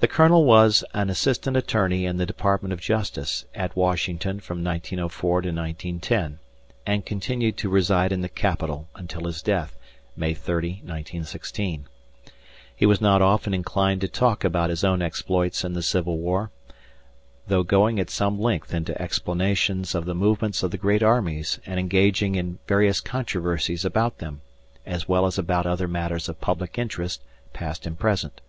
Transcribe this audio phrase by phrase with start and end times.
[0.00, 5.42] The Colonel was an assistant attorney in the Department of Justice at Washington from 1904
[5.42, 6.38] to 1910
[6.86, 9.76] and continued to reside in the Capital until his death,
[10.16, 11.84] May 30, 1916.
[12.74, 16.50] He was not often inclined to talk about his own exploits in the Civil War,
[17.48, 21.78] though going at some length into explanations of the movements of the great armies and
[21.78, 24.40] engaging in various controversies about them,
[24.86, 27.22] as well as about other matters of public interest,
[27.52, 28.40] past and present.